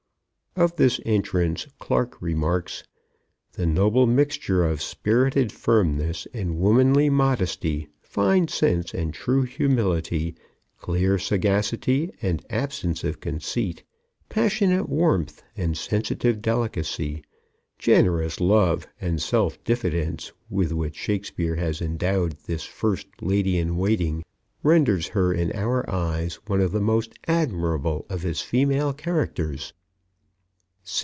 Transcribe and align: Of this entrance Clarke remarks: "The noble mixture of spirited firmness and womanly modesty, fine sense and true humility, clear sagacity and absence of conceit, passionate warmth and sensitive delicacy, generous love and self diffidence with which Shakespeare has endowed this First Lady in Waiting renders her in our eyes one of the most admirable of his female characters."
Of 0.53 0.75
this 0.75 0.99
entrance 1.05 1.65
Clarke 1.79 2.21
remarks: 2.21 2.83
"The 3.53 3.65
noble 3.65 4.05
mixture 4.05 4.65
of 4.65 4.81
spirited 4.81 5.49
firmness 5.49 6.27
and 6.33 6.57
womanly 6.59 7.09
modesty, 7.09 7.87
fine 8.01 8.49
sense 8.49 8.93
and 8.93 9.13
true 9.13 9.43
humility, 9.43 10.35
clear 10.77 11.17
sagacity 11.17 12.11
and 12.21 12.45
absence 12.49 13.05
of 13.05 13.21
conceit, 13.21 13.83
passionate 14.27 14.89
warmth 14.89 15.41
and 15.55 15.77
sensitive 15.77 16.41
delicacy, 16.41 17.23
generous 17.79 18.41
love 18.41 18.87
and 18.99 19.21
self 19.21 19.63
diffidence 19.63 20.33
with 20.49 20.73
which 20.73 20.97
Shakespeare 20.97 21.55
has 21.55 21.81
endowed 21.81 22.33
this 22.45 22.63
First 22.65 23.07
Lady 23.21 23.57
in 23.57 23.77
Waiting 23.77 24.25
renders 24.63 25.07
her 25.07 25.33
in 25.33 25.53
our 25.55 25.89
eyes 25.89 26.39
one 26.47 26.59
of 26.59 26.73
the 26.73 26.81
most 26.81 27.13
admirable 27.25 28.05
of 28.09 28.23
his 28.23 28.41
female 28.41 28.91
characters." 28.91 29.71